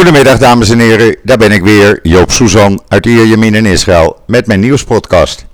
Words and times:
Goedemiddag 0.00 0.38
dames 0.38 0.70
en 0.70 0.78
heren, 0.78 1.16
daar 1.22 1.38
ben 1.38 1.52
ik 1.52 1.62
weer, 1.62 1.98
Joop 2.02 2.30
Suzan 2.30 2.82
uit 2.88 3.06
Ierjemien 3.06 3.54
in 3.54 3.66
Israël 3.66 4.20
met 4.26 4.46
mijn 4.46 4.60
nieuwspodcast. 4.60 5.46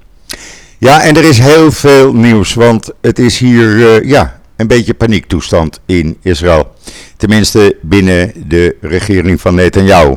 Ja, 0.78 1.02
en 1.02 1.16
er 1.16 1.24
is 1.24 1.38
heel 1.38 1.72
veel 1.72 2.12
nieuws, 2.12 2.54
want 2.54 2.90
het 3.00 3.18
is 3.18 3.38
hier 3.38 3.76
uh, 3.76 4.08
ja, 4.10 4.40
een 4.56 4.66
beetje 4.66 4.94
paniektoestand 4.94 5.80
in 5.86 6.16
Israël. 6.22 6.74
Tenminste 7.16 7.76
binnen 7.82 8.32
de 8.46 8.76
regering 8.80 9.40
van 9.40 9.54
Netanyahu. 9.54 10.16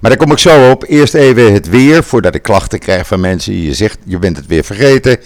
Maar 0.00 0.10
daar 0.10 0.16
kom 0.16 0.32
ik 0.32 0.38
zo 0.38 0.70
op. 0.70 0.84
Eerst 0.88 1.14
even 1.14 1.52
het 1.52 1.68
weer, 1.68 2.04
voordat 2.04 2.34
ik 2.34 2.42
klachten 2.42 2.78
krijg 2.78 3.06
van 3.06 3.20
mensen. 3.20 3.62
Je 3.62 3.74
zegt, 3.74 3.98
je 4.04 4.18
bent 4.18 4.36
het 4.36 4.46
weer 4.46 4.64
vergeten. 4.64 5.18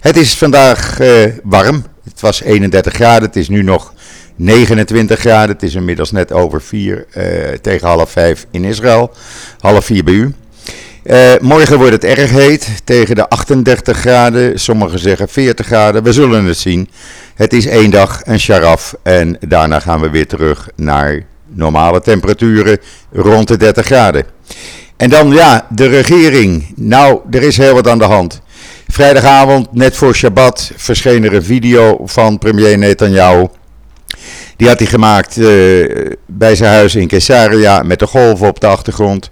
Het 0.00 0.16
is 0.16 0.34
vandaag 0.34 1.00
uh, 1.00 1.24
warm. 1.42 1.84
Het 2.04 2.20
was 2.20 2.42
31 2.42 2.92
graden, 2.92 3.22
het 3.22 3.36
is 3.36 3.48
nu 3.48 3.62
nog 3.62 3.92
29 4.36 5.18
graden. 5.18 5.54
Het 5.54 5.62
is 5.62 5.74
inmiddels 5.74 6.10
net 6.10 6.32
over 6.32 6.62
4 6.62 7.06
uh, 7.16 7.24
tegen 7.60 7.88
half 7.88 8.10
5 8.10 8.46
in 8.50 8.64
Israël. 8.64 9.12
Half 9.58 9.84
4 9.84 10.04
bij 10.04 10.14
u. 10.14 10.34
Uh, 11.04 11.32
morgen 11.40 11.78
wordt 11.78 11.92
het 11.92 12.04
erg 12.04 12.30
heet, 12.30 12.68
tegen 12.84 13.14
de 13.14 13.28
38 13.28 13.98
graden. 13.98 14.60
Sommigen 14.60 14.98
zeggen 14.98 15.28
40 15.28 15.66
graden. 15.66 16.02
We 16.02 16.12
zullen 16.12 16.44
het 16.44 16.58
zien. 16.58 16.88
Het 17.34 17.52
is 17.52 17.66
één 17.66 17.90
dag 17.90 18.20
een 18.24 18.40
sharaf 18.40 18.94
en 19.02 19.36
daarna 19.40 19.80
gaan 19.80 20.00
we 20.00 20.10
weer 20.10 20.26
terug 20.26 20.68
naar 20.76 21.22
normale 21.46 22.00
temperaturen 22.00 22.78
rond 23.12 23.48
de 23.48 23.56
30 23.56 23.86
graden. 23.86 24.24
En 24.96 25.10
dan 25.10 25.30
ja, 25.30 25.66
de 25.70 25.86
regering. 25.86 26.72
Nou, 26.76 27.20
er 27.30 27.42
is 27.42 27.56
heel 27.56 27.74
wat 27.74 27.88
aan 27.88 27.98
de 27.98 28.04
hand. 28.04 28.40
Vrijdagavond, 28.92 29.72
net 29.72 29.96
voor 29.96 30.14
Shabbat, 30.14 30.72
verscheen 30.76 31.24
er 31.24 31.34
een 31.34 31.44
video 31.44 31.98
van 32.04 32.38
premier 32.38 32.78
Netanyahu. 32.78 33.46
Die 34.56 34.68
had 34.68 34.78
hij 34.78 34.86
gemaakt 34.86 35.36
uh, 35.36 36.10
bij 36.26 36.54
zijn 36.54 36.72
huis 36.72 36.94
in 36.94 37.08
Caesarea 37.08 37.82
met 37.82 37.98
de 37.98 38.06
golven 38.06 38.48
op 38.48 38.60
de 38.60 38.66
achtergrond. 38.66 39.28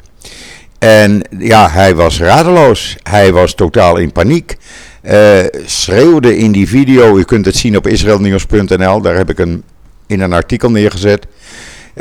En 0.79 1.23
ja, 1.39 1.71
hij 1.71 1.95
was 1.95 2.21
radeloos. 2.21 2.97
Hij 3.03 3.33
was 3.33 3.55
totaal 3.55 3.97
in 3.97 4.13
paniek. 4.13 4.57
Uh, 5.03 5.39
schreeuwde 5.65 6.37
in 6.37 6.53
die 6.53 6.69
video, 6.69 7.17
u 7.17 7.25
kunt 7.25 7.47
het 7.47 7.57
zien 7.57 7.77
op 7.77 7.87
israelnieuws.nl, 7.87 9.01
daar 9.01 9.17
heb 9.17 9.31
ik 9.31 9.39
een, 9.39 9.63
in 10.07 10.21
een 10.21 10.33
artikel 10.33 10.71
neergezet. 10.71 11.27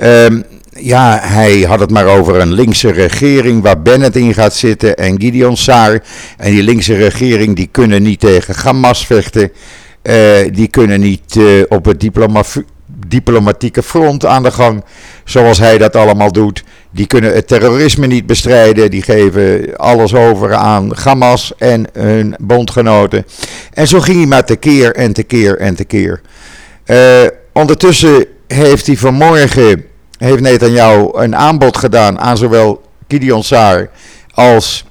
Um, 0.04 0.44
ja, 0.82 1.20
hij 1.22 1.62
had 1.62 1.80
het 1.80 1.90
maar 1.90 2.06
over 2.06 2.40
een 2.40 2.54
linkse 2.54 2.92
regering 2.92 3.62
waar 3.62 3.82
Bennett 3.82 4.16
in 4.16 4.34
gaat 4.34 4.56
zitten 4.56 4.98
en 4.98 5.22
Gideon 5.22 5.58
Saar. 5.58 6.04
En 6.38 6.52
die 6.52 6.64
linkse 6.64 6.96
regering 6.96 7.56
die 7.56 7.70
kunnen 7.72 8.02
niet 8.02 8.20
tegen 8.20 8.56
Hamas 8.56 9.06
vechten. 9.06 9.52
Uh, 10.04 10.16
die 10.52 10.68
kunnen 10.68 11.00
niet 11.00 11.36
uh, 11.36 11.64
op 11.68 11.86
het 11.86 12.00
diplomatie 12.00 12.66
diplomatieke 13.08 13.84
front 13.84 14.26
aan 14.26 14.44
de 14.44 14.52
gang, 14.52 14.84
zoals 15.24 15.60
hij 15.60 15.78
dat 15.78 15.96
allemaal 15.96 16.32
doet. 16.32 16.64
Die 16.92 17.08
kunnen 17.08 17.34
het 17.34 17.48
terrorisme 17.48 18.08
niet 18.08 18.26
bestrijden, 18.26 18.92
die 18.92 19.02
geven 19.02 19.78
alles 19.78 20.14
over 20.14 20.54
aan 20.54 20.92
Hamas 21.04 21.54
en 21.58 21.88
hun 21.94 22.36
bondgenoten. 22.40 23.26
En 23.74 23.88
zo 23.88 24.00
ging 24.00 24.18
hij 24.18 24.26
maar 24.26 24.46
tekeer 24.46 24.96
en 24.96 25.14
tekeer 25.14 25.58
en 25.58 25.76
tekeer. 25.76 26.22
Uh, 26.86 26.98
ondertussen 27.54 28.26
heeft 28.48 28.88
hij 28.88 28.98
vanmorgen, 28.98 29.86
heeft 30.28 30.42
Netanyahu 30.42 31.10
een 31.14 31.36
aanbod 31.36 31.78
gedaan 31.78 32.20
aan 32.20 32.38
zowel 32.38 32.82
Gideon 33.08 33.44
Saar 33.44 33.90
als 34.34 34.86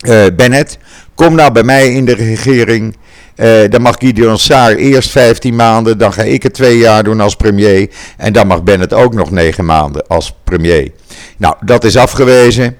uh, 0.00 0.24
Bennett. 0.36 0.78
Kom 1.14 1.34
nou 1.34 1.52
bij 1.52 1.62
mij 1.62 1.92
in 1.92 2.04
de 2.04 2.14
regering. 2.14 2.96
Uh, 3.36 3.68
dan 3.68 3.82
mag 3.82 3.96
Gideon 3.98 4.38
Saar 4.38 4.74
eerst 4.74 5.10
15 5.10 5.56
maanden, 5.56 5.98
dan 5.98 6.12
ga 6.12 6.22
ik 6.22 6.42
het 6.42 6.54
twee 6.54 6.78
jaar 6.78 7.02
doen 7.02 7.20
als 7.20 7.36
premier. 7.36 7.90
En 8.16 8.32
dan 8.32 8.46
mag 8.46 8.62
Bennett 8.62 8.92
ook 8.92 9.14
nog 9.14 9.30
9 9.30 9.64
maanden 9.64 10.06
als 10.06 10.34
premier. 10.44 10.90
Nou, 11.36 11.54
dat 11.64 11.84
is 11.84 11.96
afgewezen. 11.96 12.76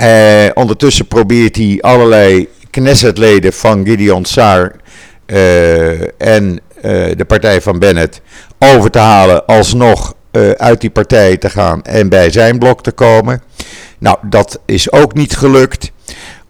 Uh, 0.00 0.46
ondertussen 0.54 1.06
probeert 1.06 1.56
hij 1.56 1.78
allerlei 1.80 2.48
Knessetleden 2.70 3.52
van 3.52 3.86
Gideon 3.86 4.24
Saar 4.24 4.72
en 6.18 6.60
de 7.16 7.24
partij 7.26 7.60
van 7.60 7.78
Bennett 7.78 8.20
over 8.58 8.90
te 8.90 8.98
halen 8.98 9.46
alsnog 9.46 10.14
uit 10.56 10.80
die 10.80 10.90
partij 10.90 11.36
te 11.36 11.50
gaan 11.50 11.82
en 11.82 12.08
bij 12.08 12.30
zijn 12.30 12.58
blok 12.58 12.82
te 12.82 12.92
komen. 12.92 13.42
Nou, 13.98 14.18
dat 14.22 14.60
is 14.66 14.92
ook 14.92 15.14
niet 15.14 15.36
gelukt. 15.36 15.92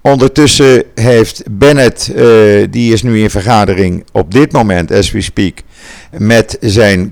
Ondertussen 0.00 0.82
heeft 0.94 1.42
Bennett, 1.50 2.10
uh, 2.16 2.66
die 2.70 2.92
is 2.92 3.02
nu 3.02 3.20
in 3.22 3.30
vergadering 3.30 4.04
op 4.12 4.32
dit 4.32 4.52
moment, 4.52 4.92
as 4.92 5.10
we 5.10 5.20
speak, 5.20 5.58
met 6.18 6.56
zijn, 6.60 7.10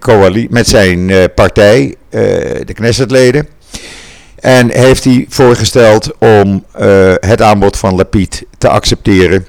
met 0.48 0.68
zijn 0.68 1.08
uh, 1.08 1.24
partij, 1.34 1.94
de 2.10 2.72
Knessetleden. 2.74 3.48
En 4.38 4.70
heeft 4.70 5.04
hij 5.04 5.26
voorgesteld 5.28 6.18
om 6.18 6.64
het 7.20 7.42
aanbod 7.42 7.76
van 7.78 7.94
Lapid 7.94 8.44
te 8.58 8.68
accepteren. 8.68 9.46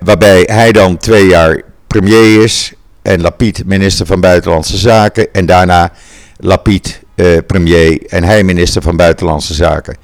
waarbij 0.00 0.42
hij 0.50 0.72
dan 0.72 0.96
twee 0.96 1.26
jaar 1.26 1.62
premier 1.86 2.42
is 2.42 2.72
en 3.02 3.20
Lapid 3.20 3.66
minister 3.66 4.06
van 4.06 4.20
Buitenlandse 4.20 4.76
Zaken. 4.76 5.32
En 5.32 5.46
daarna 5.46 5.92
Lapid 6.36 7.00
premier 7.46 8.06
en 8.06 8.24
hij 8.24 8.42
minister 8.42 8.82
van 8.82 8.96
Buitenlandse 8.96 9.54
Zaken. 9.54 9.96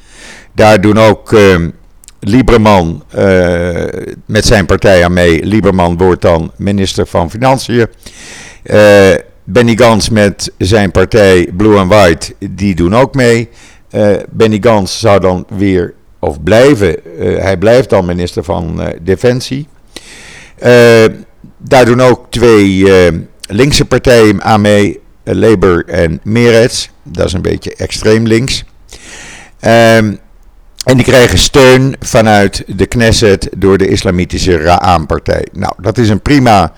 Daar 0.55 0.81
doen 0.81 0.99
ook 0.99 1.33
uh, 1.33 1.57
Lieberman 2.21 3.03
uh, 3.19 3.85
met 4.27 4.47
zijn 4.47 4.67
partij 4.67 5.05
aan 5.05 5.13
mee. 5.13 5.45
Lieberman 5.45 5.97
wordt 5.97 6.23
dan 6.23 6.53
minister 6.57 7.07
van 7.07 7.31
Financiën. 7.31 7.87
Uh, 8.65 9.15
Benny 9.45 9.77
Gans 9.77 10.09
met 10.09 10.53
zijn 10.59 10.91
partij 10.91 11.49
Blue 11.57 11.79
and 11.79 11.93
White, 11.93 12.35
die 12.51 12.75
doen 12.75 12.97
ook 12.97 13.15
mee. 13.15 13.49
Uh, 13.91 14.17
Benny 14.31 14.59
Gans 14.61 15.01
zou 15.01 15.21
dan 15.21 15.47
weer, 15.49 15.95
of 16.19 16.43
blijven, 16.43 16.97
hij 17.19 17.57
blijft 17.57 17.91
dan 17.91 18.07
minister 18.07 18.45
van 18.45 18.83
Defensie. 19.03 19.69
Daar 21.59 21.85
doen 21.85 22.01
ook 22.01 22.27
twee 22.31 22.87
linkse 23.49 23.85
partijen 23.85 24.43
aan 24.43 24.61
mee, 24.61 25.01
Labour 25.25 25.85
en 25.87 26.21
Meretz. 26.23 26.89
Dat 27.03 27.27
is 27.27 27.33
een 27.33 27.43
beetje 27.43 27.75
extreem 27.75 28.27
links. 28.27 28.65
Ehm, 29.61 30.15
en 30.85 30.97
die 30.97 31.05
krijgen 31.05 31.39
steun 31.39 31.97
vanuit 32.01 32.65
de 32.67 32.87
Knesset 32.87 33.49
door 33.57 33.79
de 33.79 33.89
islamitische 33.89 34.57
Ra'an-partij. 34.57 35.47
Nou, 35.53 35.73
dat 35.81 35.99
is 35.99 36.09
een 36.09 36.21
prima 36.21 36.73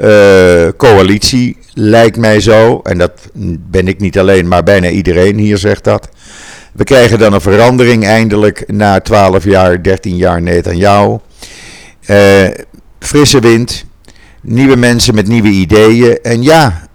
uh, 0.00 0.68
coalitie, 0.76 1.56
lijkt 1.74 2.16
mij 2.16 2.40
zo. 2.40 2.80
En 2.82 2.98
dat 2.98 3.12
ben 3.70 3.88
ik 3.88 4.00
niet 4.00 4.18
alleen, 4.18 4.48
maar 4.48 4.62
bijna 4.62 4.88
iedereen 4.88 5.38
hier 5.38 5.58
zegt 5.58 5.84
dat. 5.84 6.08
We 6.72 6.84
krijgen 6.84 7.18
dan 7.18 7.32
een 7.32 7.40
verandering 7.40 8.04
eindelijk 8.04 8.64
na 8.66 9.00
12 9.00 9.44
jaar, 9.44 9.82
13 9.82 10.16
jaar 10.16 10.42
Netanyahu. 10.42 11.16
Uh, 12.06 12.48
frisse 12.98 13.40
wind, 13.40 13.84
nieuwe 14.48 14.76
mensen 14.76 15.14
met 15.14 15.28
nieuwe 15.28 15.48
ideeën. 15.48 16.18
En 16.22 16.42
ja, 16.42 16.88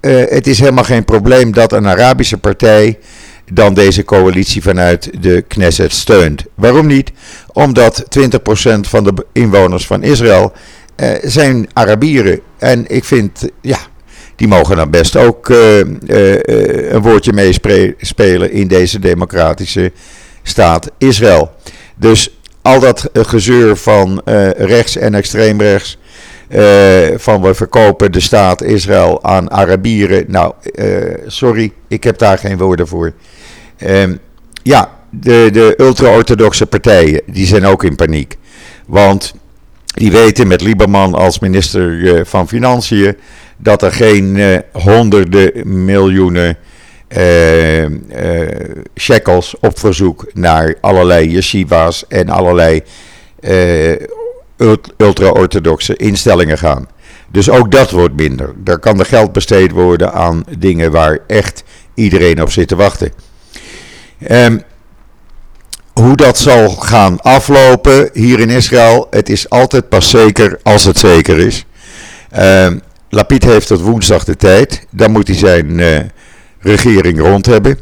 uh, 0.00 0.22
het 0.28 0.46
is 0.46 0.58
helemaal 0.58 0.84
geen 0.84 1.04
probleem 1.04 1.52
dat 1.52 1.72
een 1.72 1.86
Arabische 1.86 2.38
partij 2.38 2.98
dan 3.52 3.74
deze 3.74 4.04
coalitie 4.04 4.62
vanuit 4.62 5.10
de 5.22 5.44
Knesset 5.48 5.92
steunt. 5.92 6.44
Waarom 6.54 6.86
niet? 6.86 7.10
Omdat 7.52 8.04
20% 8.18 8.80
van 8.80 9.04
de 9.04 9.26
inwoners 9.32 9.86
van 9.86 10.02
Israël 10.02 10.52
eh, 10.96 11.10
zijn 11.22 11.68
Arabieren. 11.72 12.40
En 12.58 12.84
ik 12.86 13.04
vind, 13.04 13.48
ja, 13.60 13.78
die 14.36 14.48
mogen 14.48 14.76
dan 14.76 14.90
best 14.90 15.16
ook 15.16 15.48
uh, 15.48 15.78
een 16.90 17.00
woordje 17.02 17.32
meespelen 17.32 18.52
in 18.52 18.68
deze 18.68 18.98
democratische 18.98 19.92
staat 20.42 20.90
Israël. 20.98 21.50
Dus 21.96 22.38
al 22.62 22.80
dat 22.80 23.10
gezeur 23.12 23.76
van 23.76 24.22
rechts 24.56 24.96
en 24.96 25.14
extreemrechts. 25.14 25.98
Van 27.16 27.42
we 27.42 27.54
verkopen 27.54 28.12
de 28.12 28.20
staat 28.20 28.62
Israël 28.62 29.24
aan 29.24 29.50
Arabieren. 29.50 30.24
Nou, 30.28 30.52
sorry, 31.26 31.72
ik 31.88 32.04
heb 32.04 32.18
daar 32.18 32.38
geen 32.38 32.58
woorden 32.58 32.86
voor. 32.88 33.12
Um, 33.86 34.18
ja, 34.62 34.90
de, 35.10 35.48
de 35.52 35.74
ultra-orthodoxe 35.76 36.66
partijen 36.66 37.22
die 37.26 37.46
zijn 37.46 37.64
ook 37.64 37.84
in 37.84 37.96
paniek. 37.96 38.36
Want 38.86 39.34
die 39.84 40.12
weten 40.12 40.46
met 40.46 40.60
Lieberman 40.60 41.14
als 41.14 41.38
minister 41.38 41.90
uh, 41.90 42.20
van 42.24 42.48
Financiën 42.48 43.16
dat 43.56 43.82
er 43.82 43.92
geen 43.92 44.62
honderden 44.72 45.84
miljoenen 45.84 46.56
shekels 48.96 49.54
op 49.60 49.78
verzoek 49.78 50.26
naar 50.32 50.74
allerlei 50.80 51.30
yeshivas 51.30 52.04
en 52.08 52.28
allerlei 52.28 52.82
ultra-orthodoxe 54.96 55.96
instellingen 55.96 56.58
gaan. 56.58 56.88
Dus 57.32 57.50
ook 57.50 57.70
dat 57.70 57.90
wordt 57.90 58.16
minder. 58.16 58.52
Daar 58.56 58.78
kan 58.78 58.98
er 58.98 59.06
geld 59.06 59.32
besteed 59.32 59.70
worden 59.70 60.12
aan 60.12 60.44
dingen 60.58 60.90
waar 60.90 61.18
echt 61.26 61.62
iedereen 61.94 62.42
op 62.42 62.50
zit 62.50 62.68
te 62.68 62.76
wachten. 62.76 63.12
Um, 64.30 64.62
hoe 65.92 66.16
dat 66.16 66.38
zal 66.38 66.68
gaan 66.68 67.20
aflopen 67.20 68.10
hier 68.12 68.40
in 68.40 68.50
Israël, 68.50 69.06
het 69.10 69.28
is 69.28 69.48
altijd 69.48 69.88
pas 69.88 70.10
zeker 70.10 70.58
als 70.62 70.84
het 70.84 70.98
zeker 70.98 71.38
is. 71.38 71.64
Um, 72.38 72.80
Lapid 73.08 73.44
heeft 73.44 73.66
tot 73.66 73.80
woensdag 73.80 74.24
de 74.24 74.36
tijd, 74.36 74.86
dan 74.90 75.10
moet 75.10 75.28
hij 75.28 75.36
zijn 75.36 75.78
uh, 75.78 75.98
regering 76.58 77.20
rond 77.20 77.46
hebben. 77.46 77.78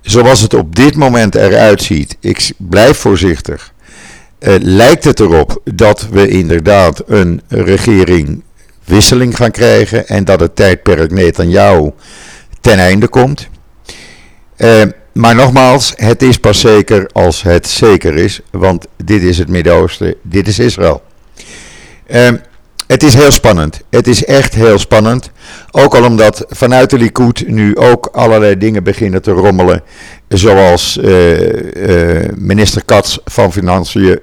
zoals 0.00 0.40
het 0.40 0.54
op 0.54 0.76
dit 0.76 0.96
moment 0.96 1.34
eruit 1.34 1.82
ziet, 1.82 2.16
ik 2.20 2.52
blijf 2.56 2.98
voorzichtig, 2.98 3.72
uh, 4.44 4.54
lijkt 4.60 5.04
het 5.04 5.20
erop 5.20 5.60
dat 5.64 6.08
we 6.10 6.28
inderdaad 6.28 7.02
een 7.06 7.40
regeringwisseling 7.48 9.36
gaan 9.36 9.50
krijgen 9.50 10.06
en 10.06 10.24
dat 10.24 10.40
het 10.40 10.56
tijdperk 10.56 11.10
Netanyahu 11.10 11.90
ten 12.60 12.78
einde 12.78 13.08
komt. 13.08 13.48
Uh, 14.56 14.82
maar 15.12 15.34
nogmaals, 15.34 15.92
het 15.96 16.22
is 16.22 16.38
pas 16.38 16.60
zeker 16.60 17.10
als 17.12 17.42
het 17.42 17.66
zeker 17.66 18.16
is, 18.16 18.40
want 18.50 18.86
dit 19.04 19.22
is 19.22 19.38
het 19.38 19.48
Midden-Oosten, 19.48 20.14
dit 20.22 20.48
is 20.48 20.58
Israël. 20.58 21.02
Uh, 22.10 22.28
het 22.86 23.02
is 23.02 23.14
heel 23.14 23.30
spannend. 23.30 23.80
Het 23.90 24.06
is 24.06 24.24
echt 24.24 24.54
heel 24.54 24.78
spannend. 24.78 25.30
Ook 25.70 25.94
al 25.94 26.04
omdat 26.04 26.44
vanuit 26.48 26.90
de 26.90 26.98
Likud 26.98 27.44
nu 27.46 27.76
ook 27.76 28.06
allerlei 28.12 28.58
dingen 28.58 28.82
beginnen 28.84 29.22
te 29.22 29.30
rommelen. 29.30 29.82
Zoals 30.28 30.98
uh, 31.02 32.28
minister 32.34 32.84
Katz 32.84 33.16
van 33.24 33.52
Financiën. 33.52 34.20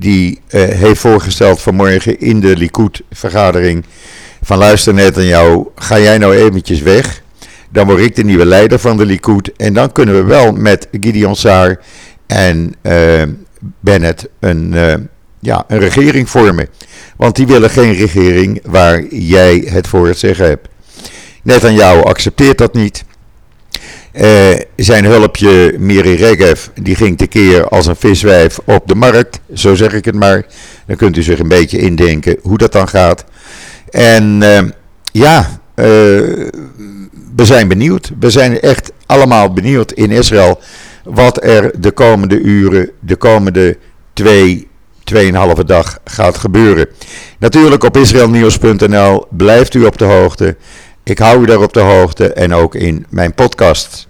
Die 0.00 0.40
uh, 0.50 0.62
heeft 0.62 1.00
voorgesteld 1.00 1.60
vanmorgen 1.60 2.20
in 2.20 2.40
de 2.40 2.56
Likud-vergadering. 2.56 3.84
Van 4.42 4.58
luister 4.58 4.94
net 4.94 5.16
aan 5.16 5.26
jou, 5.26 5.66
ga 5.74 5.98
jij 5.98 6.18
nou 6.18 6.36
eventjes 6.36 6.80
weg. 6.80 7.22
Dan 7.70 7.86
word 7.86 8.00
ik 8.00 8.16
de 8.16 8.24
nieuwe 8.24 8.44
leider 8.44 8.78
van 8.78 8.96
de 8.96 9.06
Likud. 9.06 9.52
En 9.56 9.72
dan 9.74 9.92
kunnen 9.92 10.14
we 10.14 10.22
wel 10.22 10.52
met 10.52 10.88
Gideon 11.00 11.36
Saar 11.36 11.80
en 12.26 12.74
Bennett 13.80 14.28
een, 14.38 14.74
ja, 15.40 15.64
een 15.68 15.78
regering 15.78 16.30
vormen. 16.30 16.68
Want 17.16 17.36
die 17.36 17.46
willen 17.46 17.70
geen 17.70 17.94
regering 17.94 18.60
waar 18.64 19.04
jij 19.06 19.64
het 19.66 19.88
voor 19.88 20.06
het 20.06 20.18
zeggen 20.18 20.46
hebt. 20.46 20.68
Net 21.42 21.64
aan 21.64 21.74
jou 21.74 22.04
accepteert 22.04 22.58
dat 22.58 22.74
niet. 22.74 23.04
Uh, 24.12 24.58
zijn 24.76 25.04
hulpje 25.04 25.74
Miri 25.78 26.14
Regev, 26.14 26.66
die 26.82 26.94
ging 26.94 27.18
tekeer 27.18 27.68
als 27.68 27.86
een 27.86 27.96
viswijf 27.96 28.58
op 28.64 28.88
de 28.88 28.94
markt, 28.94 29.40
zo 29.54 29.74
zeg 29.74 29.92
ik 29.92 30.04
het 30.04 30.14
maar. 30.14 30.46
Dan 30.86 30.96
kunt 30.96 31.16
u 31.16 31.22
zich 31.22 31.38
een 31.38 31.48
beetje 31.48 31.78
indenken 31.78 32.36
hoe 32.42 32.58
dat 32.58 32.72
dan 32.72 32.88
gaat. 32.88 33.24
En 33.90 34.40
uh, 34.42 34.58
ja, 35.12 35.60
uh, 35.74 35.86
we 37.36 37.44
zijn 37.44 37.68
benieuwd. 37.68 38.12
We 38.20 38.30
zijn 38.30 38.60
echt 38.60 38.92
allemaal 39.06 39.52
benieuwd 39.52 39.92
in 39.92 40.10
Israël 40.10 40.60
wat 41.04 41.44
er 41.44 41.80
de 41.80 41.90
komende 41.90 42.40
uren, 42.40 42.90
de 43.00 43.16
komende 43.16 43.76
twee 44.12 44.68
2,5 45.14 45.64
dag 45.66 45.98
gaat 46.04 46.38
gebeuren. 46.38 46.86
Natuurlijk 47.38 47.84
op 47.84 47.96
israelnieuws.nl 47.96 49.26
blijft 49.30 49.74
u 49.74 49.84
op 49.84 49.98
de 49.98 50.04
hoogte. 50.04 50.56
Ik 51.02 51.18
hou 51.18 51.42
u 51.42 51.46
daar 51.46 51.62
op 51.62 51.72
de 51.72 51.80
hoogte 51.80 52.32
en 52.32 52.54
ook 52.54 52.74
in 52.74 53.06
mijn 53.08 53.34
podcast. 53.34 54.08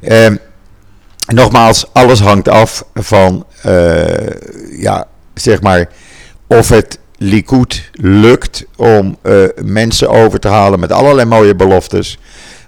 Eh, 0.00 0.30
nogmaals, 1.26 1.86
alles 1.92 2.20
hangt 2.20 2.48
af 2.48 2.84
van, 2.94 3.46
uh, 3.66 4.04
ja, 4.78 5.06
zeg 5.34 5.62
maar, 5.62 5.88
of 6.46 6.68
het 6.68 6.98
Likud 7.16 7.90
lukt 7.92 8.64
om 8.76 9.16
uh, 9.22 9.44
mensen 9.64 10.10
over 10.10 10.40
te 10.40 10.48
halen 10.48 10.80
met 10.80 10.92
allerlei 10.92 11.28
mooie 11.28 11.54
beloftes 11.54 12.18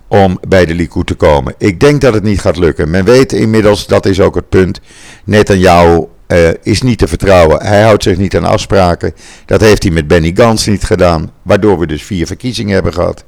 om 0.08 0.38
bij 0.48 0.64
de 0.64 0.74
Likud 0.74 1.06
te 1.06 1.14
komen. 1.14 1.54
Ik 1.58 1.80
denk 1.80 2.00
dat 2.00 2.14
het 2.14 2.22
niet 2.22 2.40
gaat 2.40 2.56
lukken. 2.56 2.90
Men 2.90 3.04
weet 3.04 3.32
inmiddels, 3.32 3.86
dat 3.86 4.06
is 4.06 4.20
ook 4.20 4.34
het 4.34 4.48
punt, 4.48 4.80
net 5.24 5.50
aan 5.50 5.58
jou 5.58 6.06
uh, 6.28 6.48
is 6.62 6.82
niet 6.82 6.98
te 6.98 7.08
vertrouwen. 7.08 7.66
Hij 7.66 7.82
houdt 7.82 8.02
zich 8.02 8.16
niet 8.16 8.36
aan 8.36 8.44
afspraken. 8.44 9.14
Dat 9.46 9.60
heeft 9.60 9.82
hij 9.82 9.92
met 9.92 10.06
Benny 10.06 10.32
Gans 10.34 10.66
niet 10.66 10.84
gedaan, 10.84 11.30
waardoor 11.42 11.78
we 11.78 11.86
dus 11.86 12.02
vier 12.02 12.26
verkiezingen 12.26 12.74
hebben 12.74 12.92
gehad. 12.92 13.24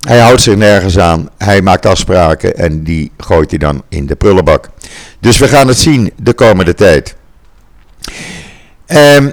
Hij 0.00 0.18
houdt 0.18 0.42
zich 0.42 0.56
nergens 0.56 0.98
aan. 0.98 1.28
Hij 1.38 1.62
maakt 1.62 1.86
afspraken 1.86 2.56
en 2.56 2.82
die 2.82 3.12
gooit 3.18 3.50
hij 3.50 3.58
dan 3.58 3.82
in 3.88 4.06
de 4.06 4.14
prullenbak. 4.14 4.70
Dus 5.20 5.38
we 5.38 5.48
gaan 5.48 5.68
het 5.68 5.78
zien 5.78 6.12
de 6.16 6.32
komende 6.32 6.74
tijd. 6.74 7.16
Um, 8.86 9.32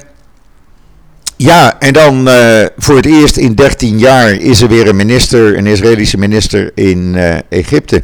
ja, 1.38 1.80
en 1.80 1.94
dan 1.94 2.28
uh, 2.28 2.66
voor 2.78 2.96
het 2.96 3.06
eerst 3.06 3.38
in 3.38 3.54
13 3.54 4.00
jaar 4.00 4.32
is 4.32 4.62
er 4.62 4.68
weer 4.68 4.88
een 4.88 4.96
minister, 4.96 5.58
een 5.58 5.68
Israëlische 5.68 6.18
minister 6.18 6.72
in 6.76 7.14
uh, 7.16 7.36
Egypte. 7.50 8.04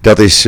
Dat 0.00 0.18
is 0.18 0.46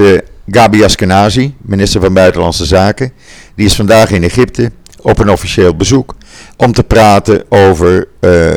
Gabi 0.51 0.85
Askenazi, 0.85 1.55
minister 1.61 2.01
van 2.01 2.15
Buitenlandse 2.15 2.65
Zaken. 2.65 3.13
Die 3.55 3.67
is 3.67 3.75
vandaag 3.75 4.11
in 4.11 4.23
Egypte 4.23 4.71
op 5.01 5.19
een 5.19 5.31
officieel 5.31 5.77
bezoek 5.77 6.15
om 6.57 6.73
te 6.73 6.85
praten 6.85 7.45
over 7.49 8.09
uh, 8.21 8.51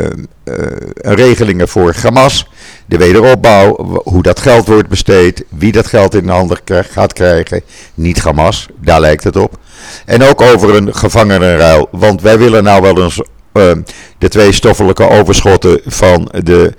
regelingen 0.96 1.68
voor 1.68 1.94
Hamas, 2.02 2.50
de 2.86 2.98
wederopbouw, 2.98 4.00
hoe 4.04 4.22
dat 4.22 4.40
geld 4.40 4.68
wordt 4.68 4.88
besteed, 4.90 5.44
wie 5.50 5.72
dat 5.72 5.88
geld 5.88 6.16
in 6.16 6.26
de 6.26 6.32
handen 6.32 6.58
gaat 6.66 7.14
krijgen. 7.14 7.62
Niet 7.94 8.22
Hamas, 8.22 8.68
daar 8.82 9.00
lijkt 9.00 9.24
het 9.24 9.36
op. 9.36 9.58
En 10.06 10.24
ook 10.24 10.42
over 10.42 10.76
een 10.76 10.96
gevangenenruil, 10.96 11.88
want 11.92 12.22
wij 12.22 12.38
willen 12.38 12.64
nou 12.64 12.82
wel 12.82 13.04
eens 13.04 13.18
uh, 13.18 13.72
de 14.18 14.28
twee 14.28 14.52
stoffelijke 14.52 15.10
overschotten 15.10 15.82
van 15.86 16.32
de 16.44 16.74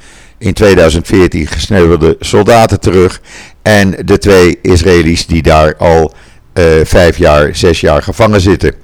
in 0.44 0.52
2014 0.52 1.46
gesneuvelde 1.46 2.16
soldaten 2.20 2.80
terug. 2.80 3.20
En 3.62 3.94
de 4.04 4.18
twee 4.18 4.58
Israëli's 4.62 5.26
die 5.26 5.42
daar 5.42 5.76
al 5.76 6.14
uh, 6.54 6.64
vijf 6.84 7.18
jaar, 7.18 7.56
zes 7.56 7.80
jaar 7.80 8.02
gevangen 8.02 8.40
zitten. 8.40 8.74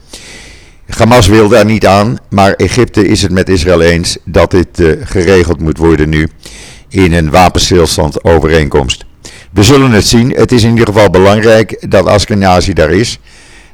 Hamas 0.87 1.27
wil 1.27 1.49
daar 1.49 1.65
niet 1.65 1.87
aan, 1.87 2.17
maar 2.31 2.53
Egypte 2.53 3.07
is 3.07 3.23
het 3.23 3.33
met 3.33 3.49
Israël 3.49 3.81
eens 3.81 4.19
dat 4.25 4.51
dit 4.51 4.81
uh, 4.81 4.93
geregeld 5.05 5.61
moet 5.61 5.79
worden 5.79 6.09
nu 6.09 6.29
in 6.89 7.13
een 7.13 7.31
wapenstilstandovereenkomst. 7.31 9.05
We 9.53 9.63
zullen 9.63 9.91
het 9.91 10.07
zien. 10.07 10.31
Het 10.31 10.53
is 10.53 10.63
in 10.63 10.71
ieder 10.71 10.87
geval 10.87 11.11
belangrijk 11.11 11.87
dat 11.89 12.07
Askenazi 12.07 12.73
daar 12.73 12.91
is. 12.91 13.19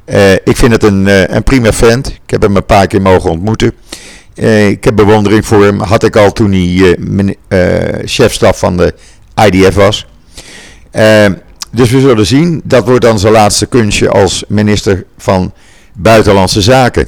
Uh, 0.05 0.31
ik 0.31 0.55
vind 0.55 0.71
het 0.71 0.83
een, 0.83 1.35
een 1.35 1.43
prima 1.43 1.73
vent. 1.73 2.07
Ik 2.07 2.29
heb 2.29 2.41
hem 2.41 2.55
een 2.55 2.65
paar 2.65 2.87
keer 2.87 3.01
mogen 3.01 3.29
ontmoeten. 3.29 3.71
Uh, 4.37 4.67
ik 4.67 4.83
heb 4.83 4.95
bewondering 4.95 5.45
voor 5.45 5.63
hem. 5.63 5.79
Had 5.79 6.03
ik 6.03 6.15
al 6.15 6.33
toen 6.33 6.51
hij 6.51 6.97
uh, 7.49 8.05
chefstaf 8.05 8.59
van 8.59 8.77
de 8.77 8.93
IDF 9.45 9.75
was. 9.75 10.05
dus 11.71 11.91
we 11.91 11.99
zullen 11.99 12.25
zien. 12.25 12.61
Dat 12.63 12.85
wordt 12.85 13.01
dan 13.01 13.19
zijn 13.19 13.33
laatste 13.33 13.65
kunstje 13.65 14.09
als 14.09 14.43
minister 14.47 15.05
van 15.17 15.53
Buitenlandse 15.93 16.61
Zaken. 16.61 17.07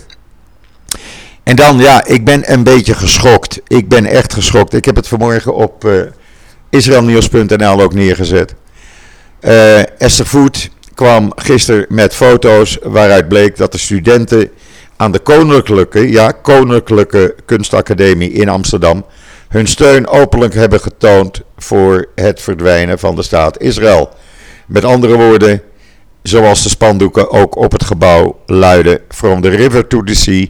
En 1.44 1.56
dan, 1.56 1.78
ja, 1.78 2.06
ik 2.06 2.26
ben 2.26 2.52
een 2.52 2.64
beetje 2.64 2.94
geschokt. 2.94 3.62
Ik 3.68 3.90
ben 3.90 4.06
echt 4.06 4.34
geschokt. 4.34 4.74
Ik 4.74 4.86
heb 4.86 4.96
het 4.96 5.08
vanmorgen 5.08 5.56
op 5.56 5.86
uh, 5.86 6.02
israelnieuws.nl 6.70 7.82
ook 7.82 7.94
neergezet. 7.94 8.56
Esther 9.98 10.26
Voet 10.26 10.70
kwam 10.96 11.32
gisteren 11.36 11.86
met 11.90 12.16
foto's 12.16 12.78
waaruit 12.84 13.28
bleek 13.28 13.58
dat 13.58 13.72
de 13.72 13.78
studenten 13.78 14.50
aan 15.00 15.12
de 15.12 15.20
Koninklijke, 15.20 16.12
ja, 16.12 16.32
Koninklijke 16.32 17.36
Kunstacademie 17.46 18.32
in 18.32 18.50
Amsterdam 18.50 19.06
hun 19.48 19.68
steun 19.68 20.08
openlijk 20.08 20.54
hebben 20.54 20.80
getoond 20.80 21.42
voor 21.58 22.10
het 22.16 22.42
verdwijnen 22.42 23.00
van 23.00 23.16
de 23.16 23.22
staat 23.22 23.62
Israël. 23.62 24.10
Met 24.68 24.86
andere 24.86 25.16
woorden, 25.16 25.62
zoals 26.24 26.64
de 26.64 26.70
spandoeken 26.70 27.32
ook 27.32 27.56
op 27.56 27.72
het 27.72 27.84
gebouw 27.84 28.40
luiden: 28.46 29.02
From 29.10 29.42
the 29.42 29.50
river 29.50 29.88
to 29.88 30.04
the 30.04 30.16
sea, 30.16 30.46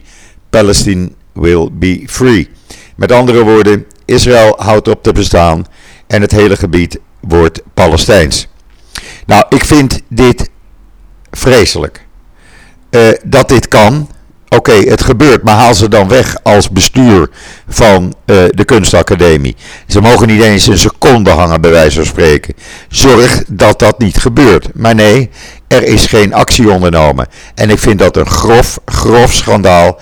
Palestine 0.50 1.10
will 1.32 1.68
be 1.72 2.02
free. 2.06 2.48
Met 2.96 3.12
andere 3.12 3.42
woorden, 3.44 3.86
Israël 4.04 4.54
houdt 4.58 4.88
op 4.88 5.02
te 5.02 5.12
bestaan 5.12 5.66
en 6.06 6.20
het 6.20 6.30
hele 6.30 6.56
gebied 6.56 6.98
wordt 7.20 7.62
Palestijns. 7.74 8.48
Nou, 9.26 9.44
ik 9.48 9.64
vind 9.64 10.00
dit 10.08 10.50
vreselijk. 11.30 12.06
Uh, 12.90 13.08
dat 13.24 13.48
dit 13.48 13.68
kan, 13.68 14.08
Oké, 14.56 14.72
het 14.72 15.02
gebeurt, 15.02 15.42
maar 15.42 15.54
haal 15.54 15.74
ze 15.74 15.88
dan 15.88 16.08
weg 16.08 16.36
als 16.42 16.70
bestuur 16.70 17.30
van 17.68 18.02
uh, 18.04 18.36
de 18.50 18.64
kunstacademie. 18.64 19.56
Ze 19.86 20.00
mogen 20.00 20.26
niet 20.26 20.42
eens 20.42 20.66
een 20.66 20.78
seconde 20.78 21.30
hangen, 21.30 21.60
bij 21.60 21.70
wijze 21.70 21.96
van 21.96 22.06
spreken. 22.06 22.54
Zorg 22.88 23.42
dat 23.48 23.78
dat 23.78 23.98
niet 23.98 24.16
gebeurt. 24.16 24.68
Maar 24.74 24.94
nee, 24.94 25.30
er 25.68 25.82
is 25.82 26.06
geen 26.06 26.34
actie 26.34 26.70
ondernomen. 26.70 27.26
En 27.54 27.70
ik 27.70 27.78
vind 27.78 27.98
dat 27.98 28.16
een 28.16 28.26
grof, 28.26 28.78
grof 28.84 29.32
schandaal 29.32 30.00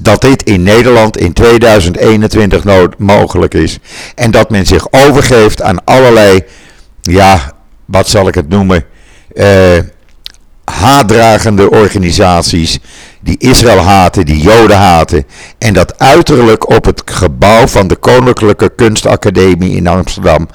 dat 0.00 0.20
dit 0.20 0.42
in 0.42 0.62
Nederland 0.62 1.16
in 1.16 1.32
2021 1.32 2.64
mogelijk 2.98 3.54
is. 3.54 3.78
En 4.14 4.30
dat 4.30 4.50
men 4.50 4.66
zich 4.66 4.86
overgeeft 4.90 5.62
aan 5.62 5.84
allerlei, 5.84 6.42
ja, 7.02 7.52
wat 7.84 8.08
zal 8.08 8.28
ik 8.28 8.34
het 8.34 8.48
noemen, 8.48 8.84
uh, 9.34 9.78
haatdragende 10.64 11.70
organisaties 11.70 12.78
die 13.24 13.38
Israël 13.38 13.78
haten, 13.78 14.26
die 14.26 14.40
Joden 14.40 14.76
haten. 14.76 15.26
En 15.58 15.72
dat 15.72 15.98
uiterlijk 15.98 16.70
op 16.70 16.84
het 16.84 17.02
gebouw 17.04 17.66
van 17.66 17.88
de 17.88 17.96
Koninklijke 17.96 18.72
Kunstacademie 18.76 19.76
in 19.76 19.86
Amsterdam 19.86 20.48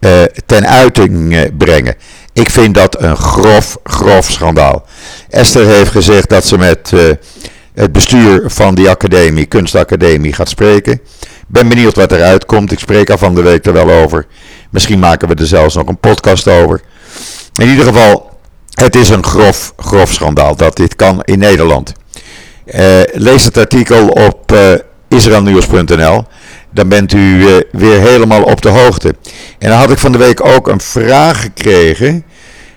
uh, 0.00 0.22
ten 0.46 0.68
uiting 0.68 1.32
uh, 1.32 1.40
brengen. 1.58 1.94
Ik 2.32 2.50
vind 2.50 2.74
dat 2.74 3.02
een 3.02 3.16
grof, 3.16 3.78
grof 3.84 4.30
schandaal. 4.30 4.84
Esther 5.28 5.66
heeft 5.66 5.90
gezegd 5.90 6.28
dat 6.28 6.46
ze 6.46 6.58
met 6.58 6.90
uh, 6.94 7.10
het 7.74 7.92
bestuur 7.92 8.42
van 8.46 8.74
die 8.74 8.90
academie, 8.90 9.46
kunstacademie, 9.46 10.32
gaat 10.32 10.48
spreken. 10.48 11.00
Ben 11.46 11.68
benieuwd 11.68 11.96
wat 11.96 12.12
eruit 12.12 12.44
komt. 12.44 12.72
Ik 12.72 12.78
spreek 12.78 13.10
al 13.10 13.18
van 13.18 13.34
de 13.34 13.42
week 13.42 13.66
er 13.66 13.72
wel 13.72 13.90
over. 13.90 14.26
Misschien 14.70 14.98
maken 14.98 15.28
we 15.28 15.34
er 15.34 15.46
zelfs 15.46 15.74
nog 15.74 15.86
een 15.88 15.98
podcast 15.98 16.48
over. 16.48 16.80
In 17.54 17.68
ieder 17.68 17.84
geval, 17.84 18.30
het 18.74 18.96
is 18.96 19.08
een 19.08 19.24
grof, 19.24 19.72
grof 19.76 20.12
schandaal 20.12 20.56
dat 20.56 20.76
dit 20.76 20.96
kan 20.96 21.22
in 21.22 21.38
Nederland. 21.38 21.92
Uh, 22.74 23.00
lees 23.12 23.44
het 23.44 23.56
artikel 23.56 24.08
op 24.08 24.52
uh, 24.52 24.72
israelnieuws.nl. 25.08 26.24
Dan 26.70 26.88
bent 26.88 27.12
u 27.12 27.18
uh, 27.18 27.56
weer 27.72 28.00
helemaal 28.00 28.42
op 28.42 28.62
de 28.62 28.68
hoogte. 28.68 29.14
En 29.58 29.68
dan 29.68 29.78
had 29.78 29.90
ik 29.90 29.98
van 29.98 30.12
de 30.12 30.18
week 30.18 30.46
ook 30.46 30.68
een 30.68 30.80
vraag 30.80 31.40
gekregen 31.40 32.24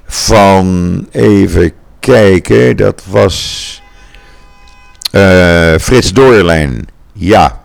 van, 0.08 1.08
even 1.12 1.72
kijken, 2.00 2.78
dat 2.78 3.04
was 3.10 3.82
Frits 5.82 6.14
Doorlijn. 6.14 6.88
Ja, 7.14 7.62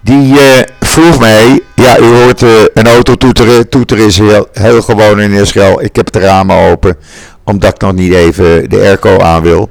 die 0.00 0.34
vroeg 0.80 1.18
mij, 1.18 1.60
ja 1.74 1.98
u 1.98 2.04
hoort 2.04 2.42
een 2.74 2.86
auto 2.86 3.14
toeteren, 3.14 3.68
toeteren 3.68 4.06
is 4.06 4.18
heel, 4.18 4.48
heel 4.52 4.82
gewoon 4.82 5.20
in 5.20 5.32
Israël. 5.32 5.82
Ik 5.82 5.96
heb 5.96 6.12
de 6.12 6.18
ramen 6.18 6.56
open, 6.56 6.96
omdat 7.44 7.74
ik 7.74 7.80
nog 7.80 7.92
niet 7.92 8.12
even 8.12 8.70
de 8.70 8.78
airco 8.78 9.18
aan 9.18 9.42
wil. 9.42 9.70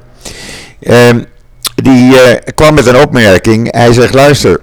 Um, 0.80 1.30
die 1.74 2.12
uh, 2.12 2.20
kwam 2.54 2.74
met 2.74 2.86
een 2.86 3.00
opmerking. 3.00 3.72
Hij 3.72 3.92
zegt, 3.92 4.14
luister. 4.14 4.60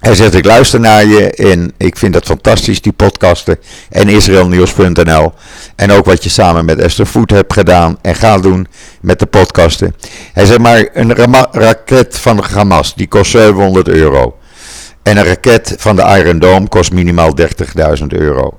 Hij 0.00 0.14
zegt, 0.14 0.34
ik 0.34 0.44
luister 0.44 0.80
naar 0.80 1.06
je 1.06 1.30
en 1.30 1.72
ik 1.76 1.96
vind 1.96 2.12
dat 2.12 2.24
fantastisch, 2.24 2.82
die 2.82 2.92
podcasten. 2.92 3.58
En 3.90 4.08
israelnieuws.nl. 4.08 5.32
En 5.76 5.92
ook 5.92 6.04
wat 6.04 6.24
je 6.24 6.30
samen 6.30 6.64
met 6.64 6.78
Esther 6.78 7.06
Voet 7.06 7.30
hebt 7.30 7.52
gedaan 7.52 7.98
en 8.02 8.14
gaat 8.14 8.42
doen 8.42 8.66
met 9.00 9.18
de 9.18 9.26
podcasten. 9.26 9.94
Hij 10.32 10.46
zegt, 10.46 10.58
maar 10.58 10.88
een 10.92 11.14
raket 11.50 12.18
van 12.18 12.44
Hamas, 12.52 12.94
die 12.94 13.08
kost 13.08 13.30
700 13.30 13.88
euro. 13.88 14.36
En 15.02 15.16
een 15.16 15.24
raket 15.24 15.74
van 15.78 15.96
de 15.96 16.02
Iron 16.02 16.38
Dome 16.38 16.68
kost 16.68 16.92
minimaal 16.92 17.32
30.000 18.00 18.06
euro. 18.06 18.58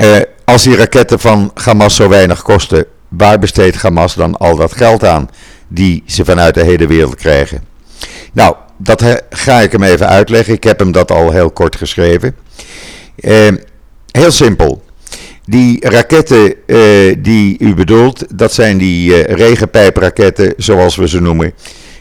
Uh, 0.00 0.16
als 0.44 0.62
die 0.62 0.76
raketten 0.76 1.20
van 1.20 1.50
Hamas 1.54 1.94
zo 1.94 2.08
weinig 2.08 2.42
kosten, 2.42 2.84
waar 3.08 3.38
besteedt 3.38 3.82
Hamas 3.82 4.14
dan 4.14 4.36
al 4.36 4.56
dat 4.56 4.72
geld 4.72 5.04
aan? 5.04 5.30
Die 5.68 6.02
ze 6.06 6.24
vanuit 6.24 6.54
de 6.54 6.64
hele 6.64 6.86
wereld 6.86 7.14
krijgen. 7.14 7.62
Nou, 8.32 8.56
dat 8.76 9.04
ga 9.30 9.60
ik 9.60 9.72
hem 9.72 9.82
even 9.82 10.08
uitleggen. 10.08 10.54
Ik 10.54 10.64
heb 10.64 10.78
hem 10.78 10.92
dat 10.92 11.10
al 11.10 11.30
heel 11.30 11.50
kort 11.50 11.76
geschreven. 11.76 12.36
Uh, 13.16 13.48
heel 14.10 14.30
simpel. 14.30 14.84
Die 15.44 15.88
raketten 15.88 16.54
uh, 16.66 17.14
die 17.18 17.56
u 17.58 17.74
bedoelt, 17.74 18.38
dat 18.38 18.52
zijn 18.52 18.78
die 18.78 19.10
uh, 19.10 19.36
regenpijpraketten, 19.36 20.54
zoals 20.56 20.96
we 20.96 21.08
ze 21.08 21.20
noemen. 21.20 21.52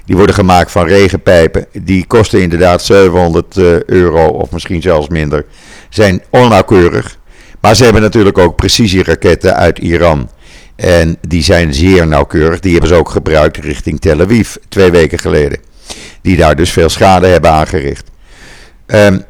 Die 0.06 0.16
worden 0.16 0.36
gemaakt 0.36 0.72
van 0.72 0.88
regenpijpen. 0.88 1.66
Die 1.72 2.06
kosten 2.06 2.42
inderdaad 2.42 2.84
700 2.84 3.58
euro 3.86 4.28
of 4.28 4.52
misschien 4.52 4.82
zelfs 4.82 5.08
minder. 5.08 5.46
Zijn 5.90 6.24
onnauwkeurig. 6.30 7.18
Maar 7.62 7.76
ze 7.76 7.84
hebben 7.84 8.02
natuurlijk 8.02 8.38
ook 8.38 8.56
precisieraketten 8.56 9.56
uit 9.56 9.80
Iran. 9.80 10.30
En 10.76 11.18
die 11.28 11.44
zijn 11.44 11.74
zeer 11.74 12.08
nauwkeurig. 12.08 12.60
Die 12.60 12.72
hebben 12.72 12.90
ze 12.90 12.96
ook 12.96 13.10
gebruikt 13.10 13.58
richting 13.58 14.00
Tel 14.02 14.22
Aviv 14.22 14.56
twee 14.70 14.92
weken 14.92 15.20
geleden. 15.20 15.60
Die 16.22 16.38
daar 16.38 16.56
dus 16.56 16.72
veel 16.72 16.90
schade 16.90 17.28
hebben 17.28 17.52
aangericht. 17.52 18.10
Um, 18.88 19.24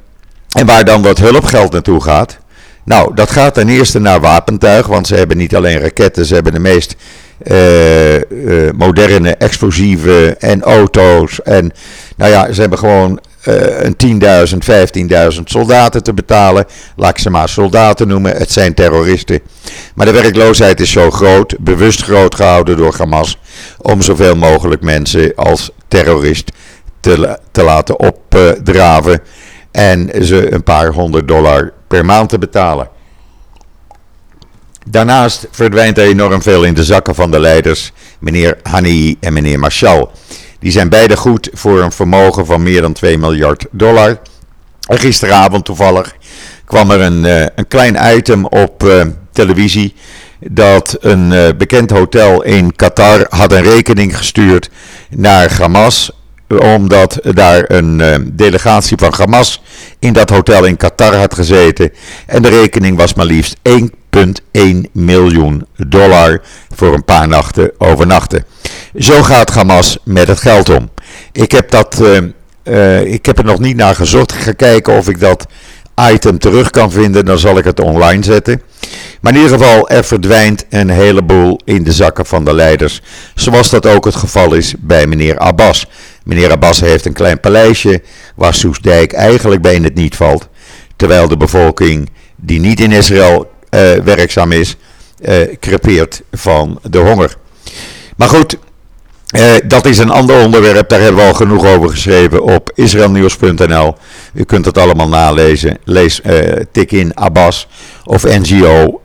en 0.52 0.66
waar 0.66 0.86
dan 0.86 1.02
wat 1.02 1.18
hulpgeld 1.18 1.72
naartoe 1.72 2.02
gaat. 2.02 2.38
Nou, 2.84 3.16
dat 3.16 3.32
gaat 3.32 3.54
ten 3.54 3.70
eerste 3.70 4.00
naar 4.00 4.20
wapentuig. 4.20 4.88
Want 4.88 5.08
ze 5.08 5.16
hebben 5.16 5.38
niet 5.38 5.56
alleen 5.56 5.80
raketten, 5.80 6.26
ze 6.26 6.34
hebben 6.34 6.54
de 6.54 6.60
meest 6.60 6.96
uh, 7.44 8.16
uh, 8.16 8.72
moderne 8.76 9.36
explosieven 9.36 10.40
en 10.42 10.62
auto's. 10.62 11.42
En 11.42 11.72
nou 12.16 12.32
ja, 12.32 12.52
ze 12.52 12.62
hebben 12.62 12.80
gewoon 12.80 13.20
een 13.46 14.22
10.000, 14.22 15.36
15.000 15.36 15.42
soldaten 15.44 16.04
te 16.04 16.14
betalen. 16.14 16.66
Laat 16.96 17.10
ik 17.10 17.18
ze 17.18 17.30
maar 17.30 17.50
soldaten 17.50 18.08
noemen. 18.08 18.38
Het 18.38 18.52
zijn 18.52 18.74
terroristen. 18.74 19.40
Maar 19.96 20.06
de 20.06 20.12
werkloosheid 20.12 20.80
is 20.80 20.92
zo 20.92 21.12
groot, 21.12 21.56
bewust 21.60 22.04
groot 22.04 22.36
gehouden 22.36 22.78
door 22.78 22.96
Hamas. 22.98 23.38
Om 23.78 24.02
zoveel 24.02 24.36
mogelijk 24.36 24.82
mensen 24.82 25.36
als 25.36 25.70
terrorist 25.88 26.52
te, 27.00 27.40
te 27.52 27.64
laten 27.64 28.00
opdraven. 28.00 29.20
En 29.72 30.26
ze 30.26 30.54
een 30.54 30.64
paar 30.64 30.94
honderd 30.94 31.28
dollar 31.28 31.74
per 31.88 32.06
maand 32.06 32.30
te 32.30 32.38
betalen. 32.38 32.90
Daarnaast 34.90 35.48
verdwijnt 35.52 35.98
er 35.98 36.08
enorm 36.08 36.42
veel 36.42 36.64
in 36.64 36.74
de 36.74 36.84
zakken 36.84 37.16
van 37.16 37.32
de 37.32 37.40
leiders, 37.40 37.92
meneer 38.20 38.58
Hani 38.64 39.18
en 39.20 39.34
meneer 39.34 39.60
Marshall. 39.60 40.08
Die 40.60 40.72
zijn 40.72 40.90
beide 40.90 41.18
goed 41.18 41.50
voor 41.54 41.82
een 41.82 41.92
vermogen 41.92 42.46
van 42.46 42.64
meer 42.64 42.82
dan 42.82 42.94
2 42.94 43.18
miljard 43.18 43.66
dollar. 43.72 44.20
En 44.88 45.00
gisteravond 45.00 45.66
toevallig 45.66 46.16
kwam 46.66 46.92
er 46.92 47.02
een, 47.02 47.24
uh, 47.24 47.42
een 47.56 47.68
klein 47.68 48.18
item 48.18 48.46
op 48.46 48.84
uh, 48.84 49.06
televisie 49.32 49.96
dat 50.40 50.98
een 51.00 51.32
uh, 51.32 51.48
bekend 51.58 51.90
hotel 51.92 52.44
in 52.44 52.76
Qatar 52.76 53.26
had 53.30 53.52
een 53.52 53.64
rekening 53.64 54.18
gestuurd 54.18 54.70
naar 55.10 55.52
Hamas 55.60 56.12
omdat 56.48 57.20
daar 57.22 57.64
een 57.68 58.32
delegatie 58.34 58.98
van 58.98 59.14
Hamas 59.18 59.62
in 60.00 60.14
dat 60.14 60.30
hotel 60.30 60.66
in 60.66 60.78
Qatar 60.78 61.16
had 61.16 61.34
gezeten. 61.34 61.92
En 62.26 62.42
de 62.42 62.50
rekening 62.50 62.98
was 62.98 63.14
maar 63.14 63.26
liefst 63.26 63.58
1,1 63.70 64.62
miljoen 64.92 65.66
dollar 65.78 66.42
voor 66.76 66.94
een 66.94 67.06
paar 67.06 67.28
nachten 67.28 67.72
overnachten. 67.78 68.46
Zo 68.98 69.24
gaat 69.24 69.54
Hamas 69.54 69.98
met 70.04 70.28
het 70.28 70.40
geld 70.40 70.70
om. 70.70 70.90
Ik 71.32 71.52
heb, 71.52 71.70
dat, 71.70 72.00
uh, 72.02 72.18
uh, 72.64 73.14
ik 73.14 73.26
heb 73.26 73.38
er 73.38 73.46
nog 73.46 73.60
niet 73.60 73.76
naar 73.76 73.96
gezocht. 73.96 74.34
Ik 74.34 74.40
ga 74.40 74.52
kijken 74.52 74.98
of 74.98 75.10
ik 75.10 75.20
dat 75.20 75.46
item 76.12 76.40
terug 76.40 76.70
kan 76.70 76.92
vinden. 76.92 77.26
Dan 77.26 77.38
zal 77.38 77.58
ik 77.58 77.64
het 77.64 77.80
online 77.80 78.24
zetten. 78.24 78.62
Maar 79.22 79.34
in 79.34 79.42
ieder 79.42 79.58
geval, 79.58 79.90
er 79.90 80.04
verdwijnt 80.04 80.66
een 80.70 80.90
heleboel 80.90 81.60
in 81.64 81.84
de 81.84 81.92
zakken 81.92 82.26
van 82.26 82.46
de 82.46 82.54
leiders. 82.54 83.02
Zoals 83.36 83.70
dat 83.70 83.86
ook 83.86 84.06
het 84.06 84.16
geval 84.16 84.54
is 84.54 84.74
bij 84.80 85.08
meneer 85.08 85.38
Abbas. 85.38 85.88
Meneer 86.24 86.52
Abbas 86.52 86.80
heeft 86.80 87.06
een 87.06 87.14
klein 87.14 87.40
paleisje 87.40 88.02
waar 88.36 88.54
Soesdijk 88.54 89.14
eigenlijk 89.14 89.62
bij 89.62 89.76
het 89.76 89.96
niet 89.96 90.16
valt. 90.16 90.48
Terwijl 90.96 91.28
de 91.28 91.38
bevolking 91.38 92.10
die 92.36 92.60
niet 92.60 92.80
in 92.80 92.92
Israël 92.92 93.52
uh, 93.70 93.92
werkzaam 94.04 94.52
is, 94.52 94.76
uh, 95.20 95.36
crepeert 95.60 96.22
van 96.32 96.80
de 96.90 96.98
honger. 96.98 97.36
Maar 98.16 98.30
goed, 98.30 98.58
uh, 99.36 99.52
dat 99.66 99.86
is 99.86 99.98
een 99.98 100.10
ander 100.10 100.44
onderwerp. 100.44 100.90
Daar 100.90 101.00
hebben 101.00 101.22
we 101.22 101.28
al 101.28 101.34
genoeg 101.34 101.66
over 101.66 101.90
geschreven 101.90 102.44
op 102.44 102.72
israelnieuws.nl. 102.76 103.96
U 104.34 104.44
kunt 104.44 104.66
het 104.66 104.78
allemaal 104.78 105.08
nalezen. 105.08 105.78
Lees, 105.84 106.22
tik 106.72 106.92
in 106.92 107.18
Abbas 107.18 107.68
of 108.04 108.24
NGO 108.24 109.02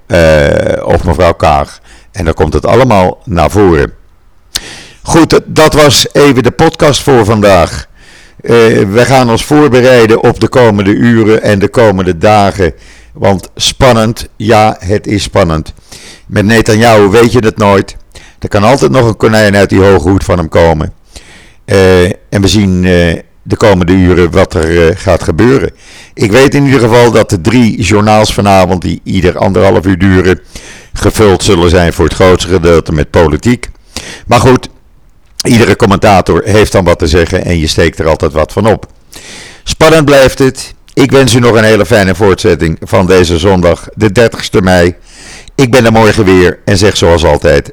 of 0.85 1.05
mevrouw 1.05 1.33
Kaag. 1.33 1.81
En 2.13 2.25
dan 2.25 2.35
komt 2.35 2.53
het 2.53 2.67
allemaal 2.67 3.19
naar 3.25 3.51
voren. 3.51 3.93
Goed, 5.03 5.41
dat 5.47 5.75
was 5.75 6.07
even 6.13 6.43
de 6.43 6.51
podcast 6.51 7.03
voor 7.03 7.25
vandaag. 7.25 7.89
Uh, 8.43 8.51
we 8.89 9.05
gaan 9.05 9.31
ons 9.31 9.45
voorbereiden 9.45 10.23
op 10.23 10.41
de 10.41 10.49
komende 10.49 10.91
uren 10.91 11.43
en 11.43 11.59
de 11.59 11.69
komende 11.69 12.19
dagen. 12.19 12.75
Want 13.13 13.51
spannend, 13.55 14.29
ja, 14.37 14.77
het 14.79 15.07
is 15.07 15.23
spannend. 15.23 15.73
Met 16.27 16.45
Netanyahu 16.45 17.09
weet 17.09 17.33
je 17.33 17.39
het 17.39 17.57
nooit. 17.59 17.97
Er 18.40 18.49
kan 18.49 18.62
altijd 18.62 18.90
nog 18.90 19.06
een 19.06 19.16
konijn 19.16 19.56
uit 19.56 19.68
die 19.68 19.82
hoge 19.82 20.09
hoed 20.09 20.25
van 20.25 20.38
hem 20.38 20.49
komen. 20.49 20.92
Uh, 21.66 22.04
en 22.04 22.40
we 22.40 22.49
zien 22.49 22.85
uh, 22.85 23.18
de 23.42 23.56
komende 23.56 23.92
uren 23.92 24.30
wat 24.30 24.54
er 24.54 24.97
gaat 24.99 25.23
gebeuren. 25.23 25.70
Ik 26.14 26.30
weet 26.30 26.54
in 26.54 26.64
ieder 26.64 26.80
geval 26.80 27.11
dat 27.11 27.30
de 27.30 27.40
drie 27.40 27.82
journaals 27.82 28.35
vanavond, 28.35 28.82
die 28.82 29.00
ieder 29.04 29.38
anderhalf 29.38 29.87
uur 29.87 29.99
duren, 29.99 30.40
gevuld 30.92 31.42
zullen 31.42 31.70
zijn 31.70 31.92
voor 31.92 32.04
het 32.04 32.14
grootste 32.14 32.50
gedeelte 32.50 32.92
met 32.92 33.11
politiek. 33.11 33.68
Maar 34.26 34.40
goed, 34.40 34.68
Iedere 35.42 35.76
commentator 35.76 36.42
heeft 36.44 36.73
dan 36.73 36.85
wat 36.85 36.99
te 36.99 37.06
zeggen 37.06 37.44
en 37.44 37.59
je 37.59 37.66
steekt 37.66 37.99
er 37.99 38.09
altijd 38.09 38.32
wat 38.32 38.52
van 38.52 38.66
op. 38.66 38.87
Spannend 39.64 40.04
blijft 40.04 40.38
het. 40.38 40.75
Ik 40.94 41.11
wens 41.11 41.35
u 41.35 41.38
nog 41.38 41.56
een 41.56 41.64
hele 41.64 41.87
fijne 41.87 42.14
voortzetting 42.14 42.78
van 42.80 43.06
deze 43.06 43.38
zondag, 43.38 43.88
de 43.94 44.11
30ste 44.20 44.62
mei. 44.62 44.94
Ik 45.54 45.70
ben 45.70 45.85
er 45.85 45.92
morgen 45.92 46.25
weer 46.25 46.59
en 46.64 46.78
zeg 46.78 46.97
zoals 46.97 47.25
altijd: 47.25 47.73